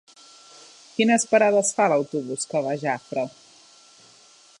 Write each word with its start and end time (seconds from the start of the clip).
Quines 0.93 1.25
parades 1.33 1.69
fa 1.79 1.87
l'autobús 1.93 2.49
que 2.53 2.63
va 2.69 2.73
a 2.79 2.81
Jafre? 2.85 3.27